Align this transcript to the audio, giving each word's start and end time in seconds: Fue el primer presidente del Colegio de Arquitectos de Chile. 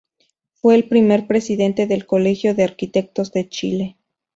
Fue 0.55 0.73
el 0.73 0.87
primer 0.89 1.27
presidente 1.27 1.85
del 1.85 2.07
Colegio 2.07 2.55
de 2.55 2.63
Arquitectos 2.63 3.31
de 3.33 3.47
Chile. 3.49 3.97